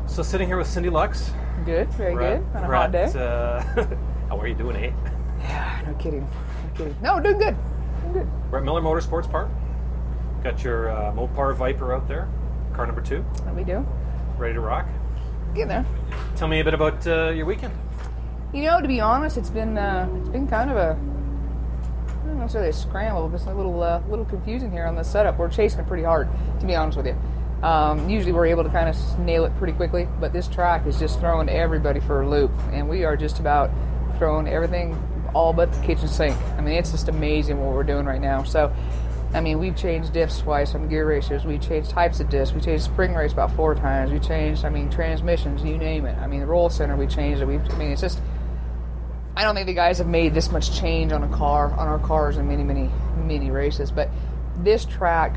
[0.06, 1.30] So, sitting here with Cindi Lux.
[1.64, 2.46] Good, very We're good.
[2.56, 3.04] at- On a hot day.
[3.04, 3.60] at, uh,
[4.28, 4.92] how are you doing, eh?
[5.40, 6.20] Yeah, no kidding.
[6.20, 6.96] No kidding.
[7.00, 7.56] No, doing good.
[8.02, 8.28] Doing good.
[8.50, 9.48] We're at Miller Motorsports Park.
[10.44, 12.28] Got your uh, Mopar Viper out there,
[12.74, 13.86] car number two, How we do?
[14.36, 14.86] ready to rock.
[15.54, 15.86] Getting there.
[16.36, 17.72] Tell me a bit about uh, your weekend.
[18.52, 20.98] You know, to be honest, it's been uh, it's been kind of a
[22.30, 25.36] Know necessarily a scramble, but it's a little uh, little confusing here on the setup.
[25.36, 26.28] We're chasing it pretty hard,
[26.60, 27.16] to be honest with you.
[27.66, 30.98] Um, usually we're able to kind of nail it pretty quickly, but this track is
[30.98, 33.70] just throwing everybody for a loop, and we are just about
[34.16, 34.96] throwing everything
[35.34, 36.36] all but the kitchen sink.
[36.56, 38.44] I mean, it's just amazing what we're doing right now.
[38.44, 38.72] So,
[39.34, 41.44] I mean, we've changed diffs twice on gear ratios.
[41.44, 42.54] We changed types of discs.
[42.54, 44.12] We changed spring rates about four times.
[44.12, 45.64] We changed, I mean, transmissions.
[45.64, 46.16] You name it.
[46.18, 47.46] I mean, the roll center we changed it.
[47.46, 48.20] We, I mean, it's just.
[49.40, 51.98] I don't think the guys have made this much change on a car on our
[51.98, 52.90] cars in many, many,
[53.24, 53.90] many races.
[53.90, 54.10] But
[54.58, 55.34] this track,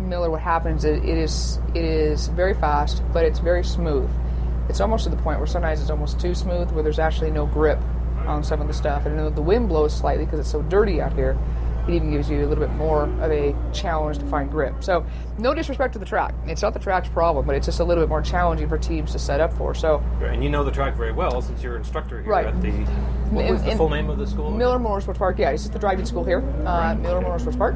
[0.00, 4.10] Miller, what happens is it is it is very fast, but it's very smooth.
[4.68, 7.46] It's almost to the point where sometimes it's almost too smooth, where there's actually no
[7.46, 7.78] grip
[8.26, 9.06] on some of the stuff.
[9.06, 11.38] And the wind blows slightly because it's so dirty out here.
[11.88, 14.82] It even gives you a little bit more of a challenge to find grip.
[14.82, 15.04] So,
[15.38, 16.34] no disrespect to the track.
[16.46, 19.12] It's not the track's problem, but it's just a little bit more challenging for teams
[19.12, 19.74] to set up for.
[19.74, 22.46] So, And you know the track very well since you're an instructor here Right.
[22.46, 22.70] at the.
[23.30, 24.50] What was the full name of the school?
[24.50, 25.38] Miller Motorsports Park.
[25.38, 27.74] Yeah, it's is the driving school here, uh, Miller Motorsports Park,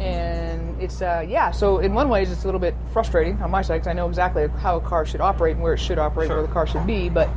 [0.00, 1.50] and it's uh, yeah.
[1.50, 4.08] So in one ways, it's a little bit frustrating on my side because I know
[4.08, 6.38] exactly how a car should operate and where it should operate, Sure.
[6.38, 7.08] where the car should be.
[7.08, 7.28] But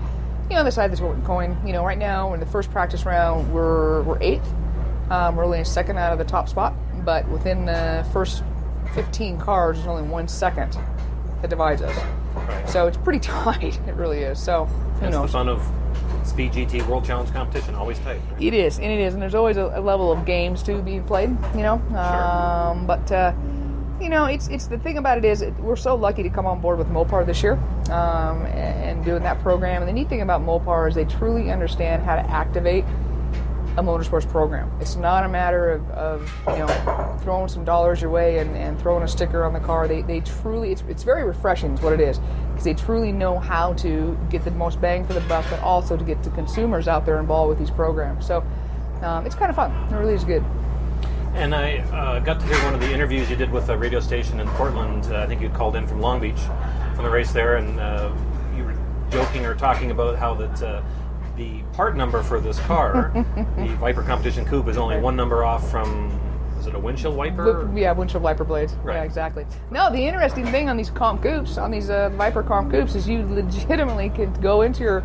[0.50, 2.72] you know, on the side of this coin, you know, right now in the first
[2.72, 4.51] practice round, we're we're eighth.
[5.09, 6.73] Um, we're only a second out of the top spot,
[7.03, 8.43] but within the first
[8.93, 10.77] 15 cars, there's only one second
[11.41, 11.95] that divides us.
[12.35, 12.69] Right.
[12.69, 13.79] So it's pretty tight.
[13.88, 14.39] It really is.
[14.39, 15.31] So who knows?
[15.31, 15.65] the fun of
[16.23, 18.19] Speed GT World Challenge competition, always tight.
[18.31, 18.41] right?
[18.41, 20.99] It is, and it is, and there's always a, a level of games to be
[20.99, 21.75] played, you know.
[21.95, 23.33] Um, but uh,
[24.01, 26.45] you know, it's it's the thing about it is it, we're so lucky to come
[26.45, 27.53] on board with Mopar this year
[27.89, 29.81] um, and, and doing that program.
[29.81, 32.83] And the neat thing about Mopar is they truly understand how to activate
[33.78, 34.72] a motorsports program.
[34.80, 38.80] It's not a matter of, of you know throwing some dollars your way and, and
[38.80, 39.88] throwing a sticker on the car.
[39.88, 42.19] They, they truly it's, it's very refreshing is what it is
[42.50, 45.97] because they truly know how to get the most bang for the buck, but also
[45.97, 48.25] to get the consumers out there involved with these programs.
[48.25, 48.46] So
[49.02, 49.72] um, it's kind of fun.
[49.92, 50.44] It really is good.
[51.34, 54.00] And I uh, got to hear one of the interviews you did with a radio
[54.00, 55.06] station in Portland.
[55.12, 56.40] Uh, I think you called in from Long Beach
[56.96, 58.09] from the race there, and uh,
[58.56, 58.74] you were
[59.09, 60.81] joking or talking about how that uh,
[61.35, 63.12] the part number for this car,
[63.57, 66.19] the Viper Competition Coupe, is only one number off from.
[66.59, 67.69] Is it a windshield wiper?
[67.75, 68.73] Yeah, windshield wiper blades.
[68.75, 68.96] Right.
[68.96, 69.45] Yeah, exactly.
[69.69, 73.07] No, the interesting thing on these comp coupes, on these uh, Viper comp coupes, is
[73.07, 75.03] you legitimately can go into your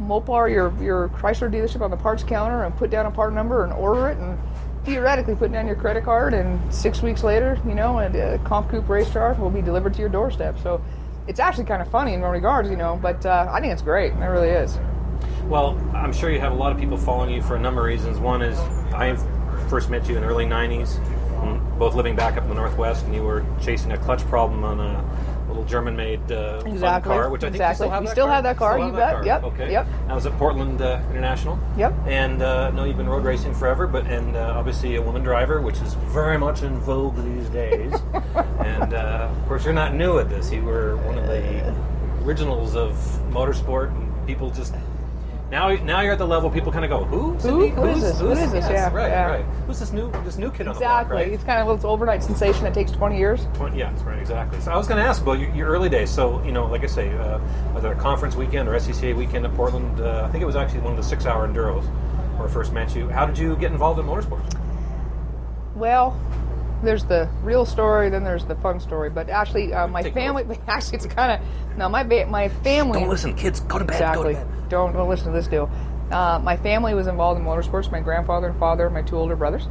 [0.00, 3.64] Mopar, your your Chrysler dealership on the parts counter and put down a part number
[3.64, 4.38] and order it, and
[4.84, 8.70] theoretically put down your credit card, and six weeks later, you know, a, a comp
[8.70, 10.58] coupe race car will be delivered to your doorstep.
[10.60, 10.82] So
[11.26, 14.12] it's actually kind of funny in regards, you know, but uh, I think it's great.
[14.12, 14.78] It really is.
[15.44, 17.86] Well, I'm sure you have a lot of people following you for a number of
[17.86, 18.18] reasons.
[18.18, 18.58] One is
[18.94, 19.16] I
[19.68, 20.98] first met you in the early '90s,
[21.42, 24.64] um, both living back up in the Northwest, and you were chasing a clutch problem
[24.64, 25.04] on a
[25.48, 27.86] little German-made uh, Exactly, car, which I think exactly.
[27.86, 28.04] you still have.
[28.04, 28.34] That still car?
[28.34, 29.12] have that car, you bet.
[29.12, 29.26] car.
[29.26, 29.72] Yep, Okay.
[29.72, 29.86] yep.
[30.08, 31.58] I was at Portland uh, International.
[31.76, 31.92] Yep.
[32.06, 35.60] And uh, know you've been road racing forever, but and uh, obviously a woman driver,
[35.60, 37.92] which is very much in vogue these days.
[38.60, 40.50] and uh, of course, you're not new at this.
[40.50, 41.74] You were one of the
[42.24, 42.94] originals of
[43.30, 44.74] motorsport, and people just
[45.52, 47.34] now now you're at the level people kind of go, who?
[47.34, 47.72] Cindi?
[47.74, 48.18] Who is this?
[48.18, 48.64] Who who's- is this?
[48.64, 49.26] yes, Yeah, right, yeah.
[49.26, 49.44] right.
[49.66, 51.08] Who's this new this new kid on the Exactly.
[51.08, 51.10] block?
[51.24, 51.32] Right.
[51.32, 53.46] It's kind of this overnight sensation that takes 20 years.
[53.54, 54.60] Twen- Yeah, that's right, exactly.
[54.60, 56.10] So I was going to ask about your, your early days.
[56.10, 57.38] So, you know, like I say, uh,
[57.74, 60.80] whether a conference weekend or SCCA weekend in Portland, uh, I think it was actually
[60.80, 61.84] one of the six hour enduros
[62.38, 63.08] where I first met you.
[63.10, 64.56] How did you get involved in motorsports?
[65.74, 66.18] Well,
[66.82, 69.10] there's the real story, then there's the fun story.
[69.10, 73.00] But actually, uh, my Take family, actually, it's kind of, no, my, my family.
[73.00, 73.60] Don't listen, kids.
[73.60, 73.94] Go to bed.
[73.94, 74.32] Exactly.
[74.34, 74.61] Go to bed.
[74.72, 75.70] Don't, don't listen to this deal.
[76.10, 77.92] Uh, my family was involved in motorsports.
[77.92, 79.68] My grandfather and father, my two older brothers.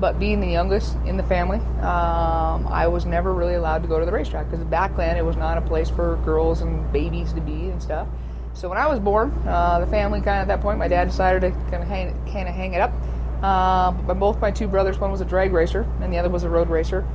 [0.00, 4.00] But being the youngest in the family, um, I was never really allowed to go
[4.00, 7.32] to the racetrack because back then it was not a place for girls and babies
[7.34, 8.08] to be and stuff.
[8.54, 11.04] So when I was born, uh, the family kind of at that point, my dad
[11.04, 12.92] decided to kind of hang, kind of hang it up
[13.44, 16.42] Um, but both my two brothers, one was a drag racer and the other was
[16.42, 17.06] a road racer.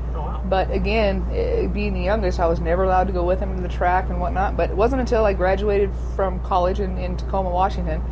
[0.49, 3.61] But again, eh, being the youngest, I was never allowed to go with him to
[3.61, 4.55] the track and whatnot.
[4.55, 8.03] But it wasn't until I graduated from college in, in Tacoma, Washington,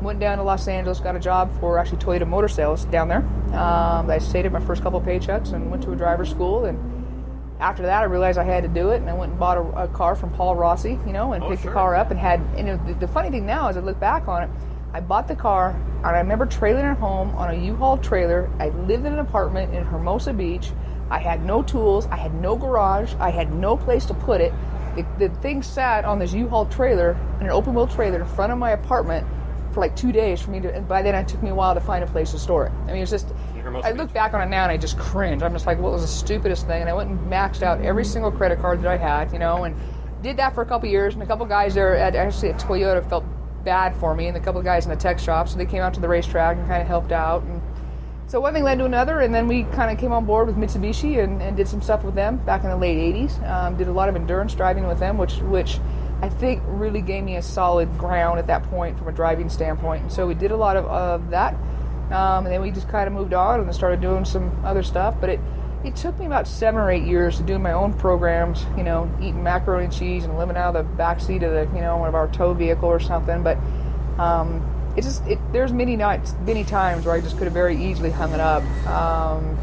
[0.00, 3.24] went down to Los Angeles, got a job for actually Toyota Motor Sales down there.
[3.58, 6.66] Um, I stayed at my first couple paychecks and went to a driver's school.
[6.66, 6.78] And
[7.58, 9.84] after that, I realized I had to do it, and I went and bought a,
[9.84, 11.70] a car from Paul Rossi, you know, and Oh, picked sure.
[11.70, 12.40] the car up and had.
[12.56, 14.50] And it- the, the funny thing now, is, I look back on it,
[14.92, 18.48] I bought the car, and I remember trailering it home on a U-Haul trailer.
[18.60, 20.70] I lived in an apartment in Hermosa Beach.
[21.10, 22.06] I had no tools.
[22.06, 23.14] I had no garage.
[23.18, 24.52] I had no place to put it.
[24.96, 28.52] The, the thing sat on this U-Haul trailer, in an open wheel trailer, in front
[28.52, 29.26] of my apartment
[29.72, 30.74] for like two days for me to.
[30.74, 32.72] And by then, it took me a while to find a place to store it.
[32.86, 33.32] I mean, it's just.
[33.82, 35.42] I look back on it now and I just cringe.
[35.42, 36.80] I'm just like, what was the stupidest thing?
[36.80, 39.64] And I went and maxed out every single credit card that I had, you know,
[39.64, 39.76] and
[40.22, 41.14] did that for a couple years.
[41.14, 43.24] And a couple guys there at actually at Toyota felt
[43.64, 45.82] bad for me, and a couple of guys in the tech shop, so they came
[45.82, 47.42] out to the racetrack and kind of helped out.
[47.42, 47.60] And
[48.28, 50.56] so one thing led to another, and then we kind of came on board with
[50.56, 53.48] Mitsubishi and, and did some stuff with them back in the late '80s.
[53.48, 55.78] Um, did a lot of endurance driving with them, which which
[56.22, 60.02] I think really gave me a solid ground at that point from a driving standpoint.
[60.02, 61.54] And so we did a lot of, of that,
[62.10, 65.14] um, and then we just kind of moved on and started doing some other stuff.
[65.20, 65.40] But it
[65.84, 68.66] it took me about seven or eight years to do my own programs.
[68.76, 71.72] You know, eating macaroni and cheese and living out of the back seat of the
[71.76, 73.44] you know one of our tow vehicle or something.
[73.44, 73.56] But
[74.18, 77.76] um, it just it, there's many nights, many times where I just could have very
[77.76, 78.62] easily hung it up.
[78.86, 79.58] Um,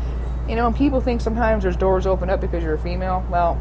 [0.47, 3.25] you know, and people think sometimes there's doors open up because you're a female.
[3.31, 3.57] Well,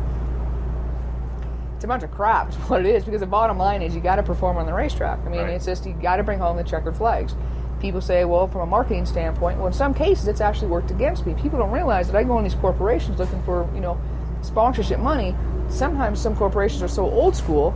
[1.76, 4.00] it's a bunch of crap is what it is because the bottom line is you
[4.00, 5.50] got to perform on the racetrack i mean Right.
[5.50, 7.34] it's just you got to bring home the checkered flags
[7.80, 11.26] people say well from a marketing standpoint well in some cases it's actually worked against
[11.26, 14.00] me people don't realize that i go in these corporations looking for you know
[14.42, 15.34] sponsorship money
[15.68, 17.74] sometimes some corporations are so old school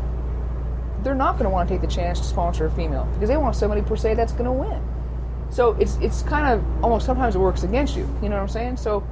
[1.06, 3.36] they're not going to want to take the chance to sponsor a female because they
[3.36, 4.82] want somebody per se that's going to win
[5.50, 8.02] so it's it's kind of almost sometimes it works against you.
[8.22, 8.76] You know what I'm saying?
[8.76, 9.06] So,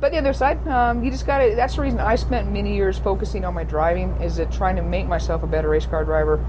[0.00, 1.54] but the other side, um, you just got to.
[1.56, 4.82] That's the reason I spent many years focusing on my driving is that trying to
[4.82, 6.44] make myself a better race car driver.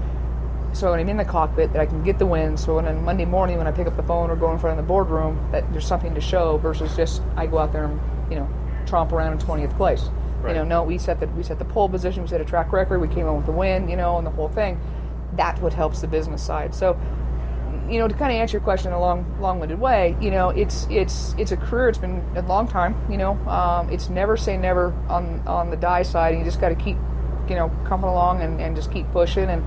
[0.72, 2.56] So when I'm in the cockpit, that I can get the win.
[2.56, 4.78] So when on Monday morning when I pick up the phone or go in front
[4.78, 8.00] of the boardroom, that there's something to show versus just I go out there and
[8.30, 8.48] you know
[8.86, 10.08] tromp around in 20th place.
[10.40, 10.56] Right.
[10.56, 12.72] You know, no, we set the we set the pole position, we set a track
[12.72, 14.80] record, we came in with the win, you know, and the whole thing.
[15.36, 16.74] That's what helps the business side.
[16.74, 16.98] So
[17.90, 20.50] you know, to kind of answer your question in a long, long-winded way, you know,
[20.50, 21.88] it's it's it's a career.
[21.88, 22.94] It's been a long time.
[23.10, 26.60] You know, um, it's never say never on on the die side, and you just
[26.60, 26.96] got to keep,
[27.48, 29.50] you know, coming along and, and just keep pushing.
[29.50, 29.64] And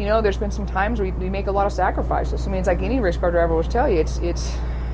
[0.00, 2.46] you know, there's been some times where we make a lot of sacrifices.
[2.46, 3.98] I mean, it's like any race car driver will tell you.
[3.98, 4.52] It's it's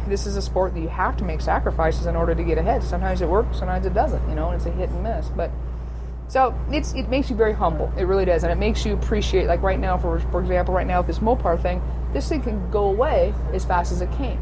[0.08, 2.82] this is a sport that you have to make sacrifices in order to get ahead.
[2.82, 4.26] Sometimes it works, sometimes it doesn't.
[4.28, 5.50] You know, and it's a hit and miss, but.
[6.30, 7.90] So it's it makes you very humble.
[7.96, 9.46] It really does, and it makes you appreciate.
[9.46, 11.80] Like right now, for for example, right now with this Mopar thing,
[12.12, 14.38] this thing can go away as fast as it came.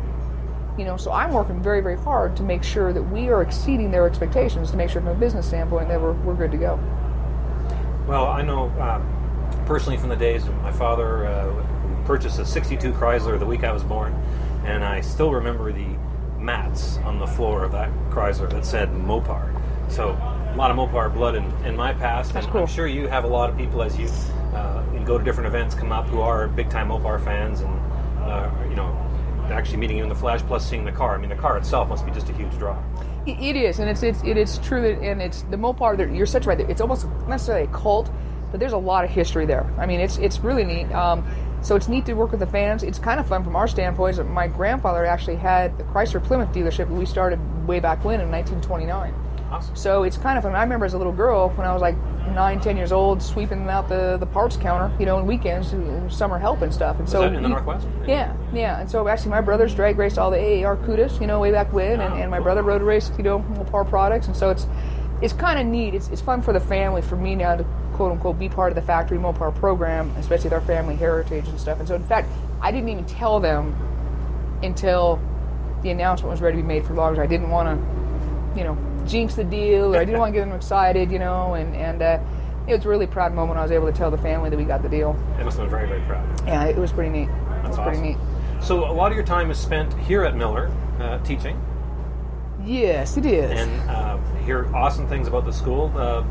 [0.77, 3.93] You know, so I'm working very very hard to make sure that we are exceeding
[3.93, 4.73] their expectations.
[4.73, 6.81] To make sure from a business standpoint that we're we're good to go.
[8.09, 9.01] Well, I know uh,
[9.65, 11.67] personally from the days my father uh,
[12.05, 14.15] purchased a 62 Chrysler the week I was born,
[14.67, 15.87] and I still remember the
[16.39, 19.53] mats on the floor of that Chrysler that said Mopar.
[19.91, 22.63] So a lot of Mopar blood in, in my past, That's and cool.
[22.63, 24.09] I'm sure you have a lot of people as you,
[24.55, 27.73] uh, you go to different events come up who are big time Mopar fans and
[28.23, 28.93] uh, you know
[29.51, 31.15] actually meeting you in the flesh plus seeing the car.
[31.15, 32.83] I mean the car itself must be just a huge draw.
[33.27, 35.97] It, it is, and it's it's it is true, that, and it's the Mopar.
[35.97, 36.59] That you're such right.
[36.59, 38.11] It's almost not necessarily a cult,
[38.51, 39.73] but there's a lot of history there.
[39.79, 40.91] I mean, it's it's really neat.
[40.93, 41.25] Um,
[41.67, 42.85] so it's neat to work with the fans.
[42.85, 44.25] It's kind of fun from our standpoint.
[44.31, 48.31] My grandfather actually had the Chrysler Plymouth dealership that we started way back when in
[48.31, 49.13] 1929.
[49.51, 49.75] Awesome.
[49.75, 50.55] So it's kind of fun.
[50.55, 51.97] I remember as a little girl when I was like
[52.35, 56.09] nine, ten years old, sweeping out the, the parts counter, you know, on weekends, uh,
[56.09, 57.01] summer help and stuff.
[57.01, 57.89] And so that in the we- Northwest?
[58.07, 58.81] Yeah, yeah.
[58.81, 61.73] And so actually, my brothers drag raced all the AAR Cudas, you know, way back
[61.73, 63.41] when, and, and my brother road raced, you know,
[63.73, 64.29] Par products.
[64.29, 64.67] And so it's
[65.23, 65.95] it's kind of neat.
[65.95, 68.75] It's, it's fun for the family, for me now to quote unquote be part of
[68.77, 71.79] the factory Mopar program, especially with our family heritage and stuff.
[71.79, 72.29] And so in fact,
[72.61, 73.75] I didn't even tell them
[74.63, 75.21] until
[75.83, 77.19] the announcement was ready to be made for logs.
[77.19, 80.47] I didn't want to, you know, jinx the deal, or I didn't want to get
[80.47, 82.19] them excited, you know, and and uh,
[82.67, 83.51] it was a really proud moment.
[83.51, 85.13] when I was able to tell the family that we got the deal.
[85.37, 86.47] They must have been very very proud.
[86.47, 87.29] Yeah, it was pretty neat.
[87.29, 87.85] it That's was awesome.
[87.85, 88.17] pretty neat.
[88.61, 91.61] So a lot of your time is spent here at Miller uh, teaching,
[92.67, 93.51] Yes, it is.
[93.61, 95.93] and uh, hear awesome things about the school.
[95.97, 96.25] Uh,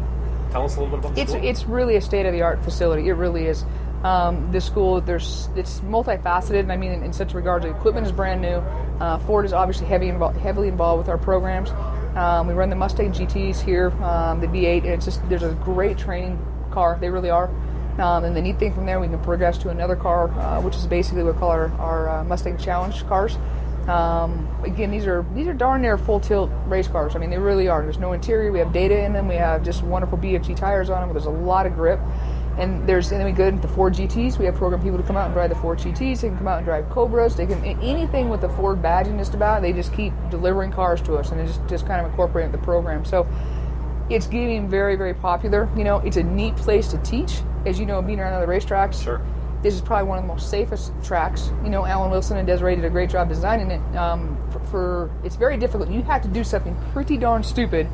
[0.52, 1.46] tell us a little bit about the it's school.
[1.46, 3.08] it's really a state of the art facility.
[3.08, 3.66] It really is.
[4.04, 8.06] Um, the school there's it's multifaceted, and I mean in, in such regards, the equipment
[8.06, 8.58] is brand new.
[9.00, 11.72] Uh, Ford is obviously heavy involved, heavily involved with our programs.
[12.16, 15.54] Um, we run the Mustang GTS here, um, the V8, and it's just there's a
[15.64, 16.40] great training
[16.72, 16.98] car.
[17.00, 17.50] They really are.
[17.98, 20.76] Um, and the neat thing from there, we can progress to another car, uh, which
[20.76, 23.38] is basically what we call our, our uh, Mustang Challenge cars.
[23.88, 27.16] Um, again, these are these are darn near full tilt race cars.
[27.16, 27.84] I mean, they really are.
[27.84, 28.52] There's no interior.
[28.52, 29.28] We have data in them.
[29.28, 31.14] We have just wonderful BFG tires on them.
[31.14, 32.00] There's a lot of grip.
[32.58, 34.40] And there's and then we go into the Ford GTs.
[34.40, 36.22] We have programmed people to come out and drive the Ford GTs.
[36.22, 37.36] They can come out and drive Cobras.
[37.36, 39.62] They can anything with the Ford badging just about.
[39.62, 43.04] They just keep delivering cars to us, and just just kind of incorporate the program.
[43.04, 43.28] So
[44.10, 45.70] it's getting very very popular.
[45.76, 47.42] You know, it's a neat place to teach.
[47.66, 49.04] As you know, being around other racetracks.
[49.04, 49.22] Sure.
[49.62, 51.52] This is probably one of the most safest tracks.
[51.64, 53.96] You know, Alan Wilson and Desiree did a great job designing it.
[53.96, 55.90] Um, for, for it's very difficult.
[55.90, 57.88] You have to do something pretty darn stupid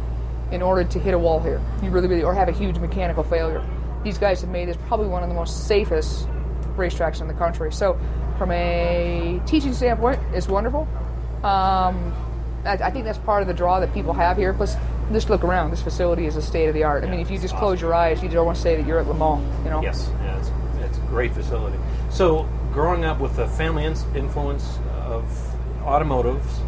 [0.51, 1.61] in order to hit a wall here.
[1.81, 3.65] You really, really, or have a huge mechanical failure.
[4.03, 6.27] These guys have made this probably one of the most safest
[6.75, 7.71] racetracks in the country.
[7.71, 7.99] So,
[8.37, 10.87] from a teaching standpoint, it's wonderful.
[11.43, 12.13] Um,
[12.65, 14.53] I, I think that's part of the draw that people have here.
[14.53, 14.75] Plus,
[15.11, 15.71] just look around.
[15.71, 17.03] This facility is a state of the art.
[17.03, 17.59] I mean, if you just awesome.
[17.59, 19.43] close your eyes, you don't want to say that you're at Le Mans.
[19.63, 19.81] You know.
[19.81, 20.41] Yes, yeah,
[20.83, 21.77] it's, a great facility.
[22.09, 25.25] So, growing up with the family influence of
[25.83, 26.59] automotives,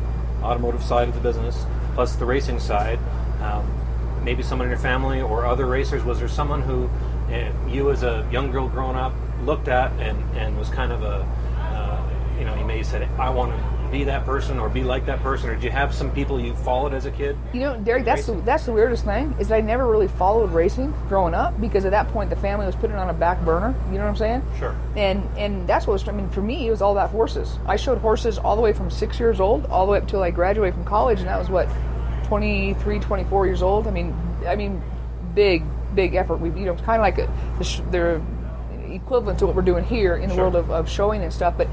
[0.41, 1.65] automotive side of the business,
[1.95, 2.99] plus the racing side,
[3.41, 3.69] um,
[4.23, 6.89] maybe someone in your family or other racers, was there someone who
[7.33, 11.03] uh, you as a young girl growing up looked at and, and was kind of
[11.03, 11.27] a,
[11.59, 14.83] uh, you know, you may have said, I want to be that person or be
[14.83, 17.37] like that person, or did you have some people you followed as a kid?
[17.53, 20.51] You know, Derek, that's the, that's the weirdest thing is that I never really followed
[20.51, 23.39] racing growing up because at that point the family was putting it on a back
[23.45, 23.75] burner.
[23.91, 24.43] You know what I'm saying?
[24.57, 24.75] Sure.
[24.95, 27.59] And and that's what was, I mean for me it was all about horses.
[27.67, 30.23] I showed horses all the way from six years old all the way up till
[30.23, 31.69] I graduated from college, and that was what
[32.25, 33.87] 23, 24 years old.
[33.87, 34.15] I mean,
[34.47, 34.81] I mean,
[35.35, 36.37] big big effort.
[36.37, 37.27] We you know it's kind of like a,
[37.59, 40.45] the, the equivalent to what we're doing here in the Sure.
[40.45, 41.55] world of, of showing and stuff.
[41.57, 41.67] But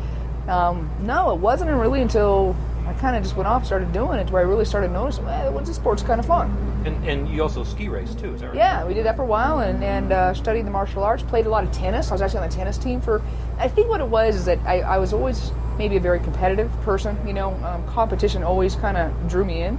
[0.50, 4.30] um, no, it wasn't really until I kind of just went off, started doing it,
[4.30, 6.50] where I really started noticing, well, well, this sport's kind of fun.
[6.84, 8.56] And, and you also ski race too, is that right?
[8.56, 11.46] Yeah, we did that for a while and, and uh, studied the martial arts, played
[11.46, 12.10] a lot of tennis.
[12.10, 13.22] I was actually on the tennis team for,
[13.58, 16.72] I think what it was is that I, I was always maybe a very competitive
[16.82, 17.16] person.
[17.26, 19.78] You know, um, competition always kind of drew me in.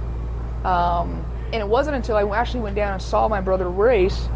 [0.64, 4.26] Um, and it wasn't until I actually went down and saw my brother race.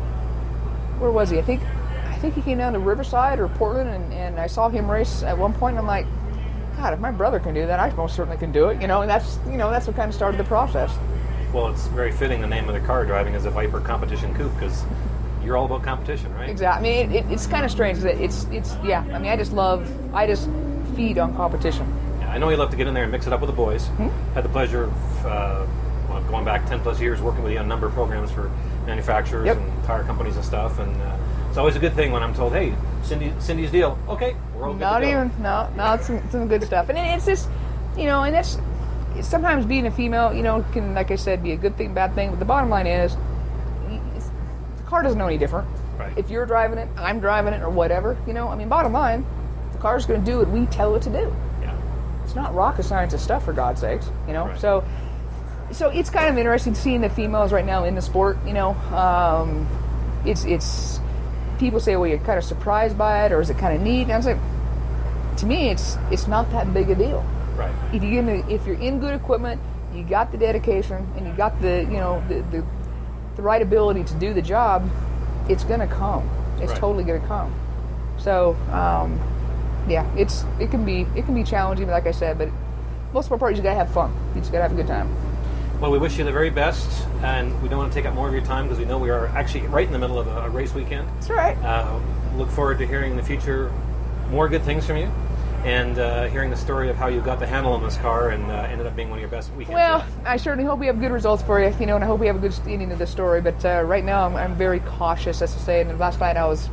[0.98, 1.38] Where was he?
[1.38, 1.62] I think,
[2.04, 5.22] I think he came down to Riverside or Portland, and, and I saw him race
[5.22, 5.78] at one point.
[5.78, 6.06] And I'm like,
[6.76, 8.80] God, if my brother can do that, I most certainly can do it.
[8.80, 10.92] You know, and that's you know that's what kind of started the process.
[11.52, 14.52] Well, it's very fitting the name of the car driving is a Viper Competition Coupe
[14.54, 14.84] because
[15.42, 16.48] you're all about competition, right?
[16.50, 16.90] Exactly.
[16.90, 19.00] I mean, it, it, it's kind of strange that it's it's yeah.
[19.12, 20.48] I mean, I just love I just
[20.94, 21.86] feed on competition.
[22.20, 23.56] Yeah, I know you love to get in there and mix it up with the
[23.56, 23.86] boys.
[23.86, 24.08] Hmm?
[24.34, 25.66] Had the pleasure of uh,
[26.08, 28.50] well, going back 10 plus years working with you on a number of programs for
[28.86, 29.56] manufacturers Yep.
[29.56, 30.78] and tire companies and stuff.
[30.78, 31.16] And uh,
[31.48, 33.98] it's always a good thing when I'm told, hey, Cindi, Cindi's deal.
[34.08, 35.94] Okay, we're all Not even no no.
[35.94, 37.48] It's some, some good stuff, and it, it's just
[37.96, 38.58] you know, and that's
[39.22, 42.14] sometimes being a female, you know, can like I said, be a good thing, bad
[42.14, 42.30] thing.
[42.30, 43.16] But the bottom line is,
[43.86, 45.68] the car doesn't know any different.
[45.98, 46.16] Right.
[46.16, 48.48] If you're driving it, I'm driving it, or whatever, you know.
[48.48, 49.24] I mean, bottom line,
[49.72, 51.34] the car's going to do what we tell it to do.
[51.62, 51.78] Yeah.
[52.24, 54.46] it's not rocket science and stuff for God's sakes, you know.
[54.46, 54.60] Right.
[54.60, 54.84] So,
[55.72, 58.38] so it's kind of interesting seeing the females right now in the sport.
[58.46, 59.66] You know, um,
[60.24, 61.00] it's it's
[61.58, 64.02] people say, well, you're kind of surprised by it, or is it kind of neat?
[64.02, 64.38] And I was like,
[65.38, 67.24] to me, it's it's not that big a deal.
[67.56, 67.74] Right.
[67.92, 69.60] If you get in, if you're in good equipment,
[69.94, 72.64] you got the dedication, and you got the you know the the,
[73.36, 74.88] the right ability to do the job,
[75.48, 76.28] it's gonna come.
[76.60, 76.80] It's Right.
[76.80, 77.52] totally gonna come.
[78.18, 79.20] So, um,
[79.88, 82.48] yeah, it's it can be it can be challenging, like I said, but
[83.12, 84.12] most of our part, you just gotta have fun.
[84.34, 85.08] You just gotta have a good time.
[85.80, 88.26] Well, we wish you the very best, and we don't want to take up more
[88.26, 90.42] of your time because we know we are actually right in the middle of a,
[90.42, 91.06] a race weekend.
[91.16, 91.56] That's right.
[91.58, 92.00] Uh,
[92.36, 93.70] look forward to hearing in the future
[94.30, 95.12] more good things from you
[95.64, 98.50] and uh, hearing the story of how you got the handle on this car and
[98.50, 99.74] uh, ended up being one of your best weekends.
[99.74, 100.08] Well, yet.
[100.24, 102.26] I certainly hope we have good results for you, you know, and I hope we
[102.28, 103.40] have a good ending to the story.
[103.40, 105.80] But uh, right now, I'm, I'm very cautious, as to say.
[105.80, 106.70] And last night, I was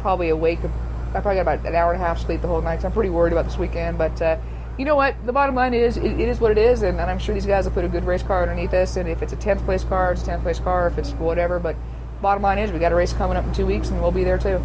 [0.00, 0.60] probably awake.
[0.62, 2.80] I probably got about an hour and a half sleep the whole night.
[2.80, 3.98] So I'm pretty worried about this weekend.
[3.98, 4.38] But uh,
[4.78, 5.14] you know what?
[5.26, 7.46] The bottom line is, it, it is what it is, and, and I'm sure these
[7.46, 8.96] guys will put a good race car underneath this.
[8.96, 10.86] And if it's a 10th place car, it's a 10th place car.
[10.86, 11.76] If it's whatever, but
[12.22, 14.24] bottom line is, we got a race coming up in two weeks, and we'll be
[14.24, 14.58] there too.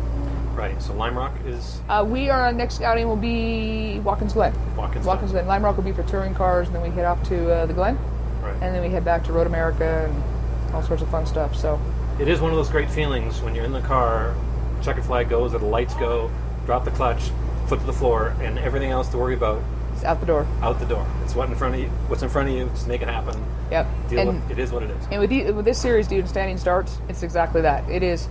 [0.55, 0.79] right.
[0.82, 4.53] So Lime Rock is Uh, we are on next outing will be Watkins Glen.
[4.77, 5.05] Watkins.
[5.05, 5.48] Watkins Glen.
[5.48, 7.74] Lime Rock will be for touring cars, and then we head off to uh, the
[7.74, 7.98] Glen.
[8.41, 8.53] Right.
[8.62, 11.55] and then we head back to Road America and all sorts of fun stuff.
[11.55, 11.79] So
[12.20, 14.36] It is one of those great feelings when you're in the car,
[14.84, 16.29] checkered flag goes, or the lights go,
[16.65, 17.32] drop the clutch,
[17.67, 19.62] foot to the floor, and everything else to worry about
[20.04, 20.46] it's out the door.
[20.62, 21.08] out the door.
[21.24, 21.88] It's what in front of you.
[22.08, 22.66] What's in front of you.
[22.68, 23.42] Just make it happen.
[23.72, 23.88] Yep.
[24.10, 24.60] Deal and with it.
[24.60, 25.08] Is what it is.
[25.10, 27.90] and with, the, with this series, dude, standing starts, it's exactly that.
[27.90, 28.28] It is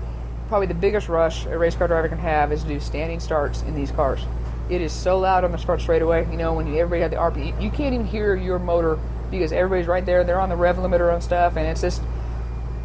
[0.49, 3.63] probably the biggest rush a race car driver can have is to do standing starts
[3.63, 4.21] in these cars.
[4.69, 6.31] It is so loud on the start straightaway.
[6.31, 8.99] You know when you, everybody had the RP, you can't even hear your motor
[9.31, 10.25] because everybody's right there.
[10.25, 12.03] They're on the rev limiter and stuff, and it's just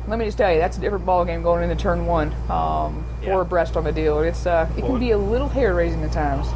[0.07, 2.33] let me just tell you, that's a different ball game going into turn one.
[2.49, 3.31] Um, Yeah.
[3.31, 4.19] Four abreast on the deal.
[4.21, 6.47] It's uh, it Well- can be a little hair raising at times.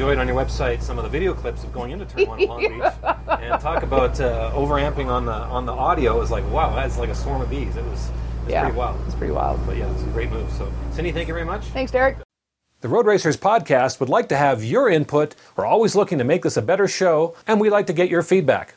[0.00, 2.40] Enjoy it on your website some of the video clips of going into Turn One
[2.40, 2.92] at Long Beach,
[3.38, 6.16] and talk about uh, overamping on the on the audio.
[6.16, 7.76] It was like wow, that's like a swarm of bees.
[7.76, 8.12] It was, it
[8.46, 8.98] was yeah, pretty wild.
[9.04, 9.60] It's pretty wild.
[9.66, 10.50] But yeah, it's a great move.
[10.52, 11.64] So, Cindi, thank you very much.
[11.64, 12.16] Thanks, Derek.
[12.80, 15.34] The Road Racers podcast would like to have your input.
[15.54, 18.22] We're always looking to make this a better show, and we'd like to get your
[18.22, 18.76] feedback.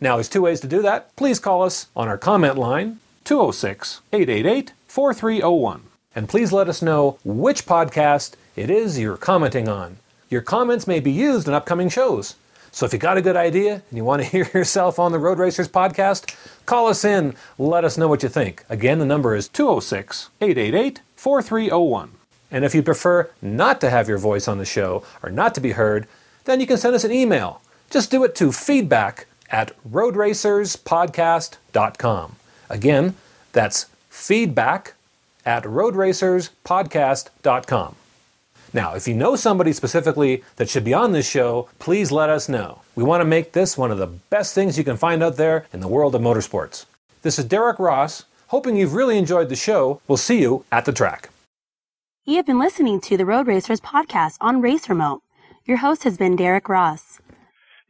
[0.00, 1.14] Now, there's two ways to do that.
[1.14, 5.82] Please call us on our comment line, 206 888 4301.
[6.16, 9.98] And please let us know which podcast it is you're commenting on.
[10.30, 12.36] Your comments may be used in upcoming shows.
[12.72, 15.18] So if you got a good idea and you want to hear yourself on the
[15.18, 16.34] Road Racers podcast,
[16.66, 17.34] call us in.
[17.58, 18.64] Let us know what you think.
[18.68, 22.10] Again, the number is 206 888 4301.
[22.50, 25.60] And if you prefer not to have your voice on the show or not to
[25.60, 26.06] be heard,
[26.44, 27.62] then you can send us an email.
[27.90, 32.36] Just do it to feedback at roadracerspodcast.com.
[32.70, 33.14] Again,
[33.52, 34.94] that's feedback
[35.44, 37.96] at roadracerspodcast.com.
[38.74, 42.48] Now, if you know somebody specifically that should be on this show, please let us
[42.48, 42.80] know.
[42.96, 45.66] We want to make this one of the best things you can find out there
[45.72, 46.84] in the world of motorsports.
[47.22, 50.00] This is Derek Ross, hoping you've really enjoyed the show.
[50.08, 51.30] We'll see you at the track.
[52.24, 55.22] You have been listening to the Road Racers podcast on Race Remote.
[55.66, 57.20] Your host has been Derek Ross.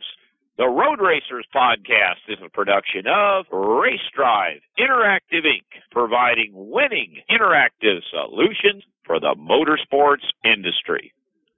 [0.56, 8.02] The Road Racers podcast is a production of Race Drive Interactive Inc., providing winning interactive
[8.08, 11.12] solutions for the motorsports industry.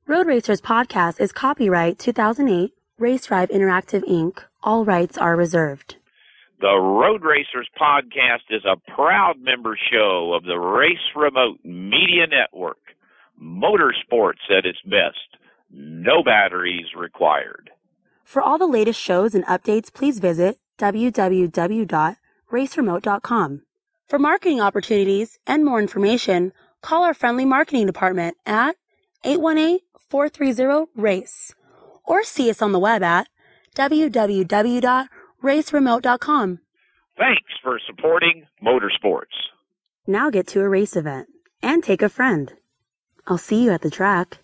[0.07, 4.39] Road Racers podcast is copyright 2008 Race Drive Interactive Inc.
[4.63, 5.97] All rights are reserved.
[6.63, 12.79] The Road Racers podcast is a proud member show of the Race Remote Media Network.
[13.39, 15.37] Motorsports at its best.
[15.71, 17.69] No batteries required.
[18.25, 23.63] For all the latest shows and updates, please visit www.raceremote.com.
[24.09, 28.77] For marketing opportunities and more information, call our friendly marketing department at
[29.23, 31.55] 818-430-RACE
[32.07, 33.29] or see us on the web at
[33.75, 36.59] www.raceremote.com.
[37.19, 39.25] Thanks for supporting motorsports.
[40.07, 41.29] Now get to a race event
[41.63, 42.53] and take a friend.
[43.27, 44.39] I'll see you at the track.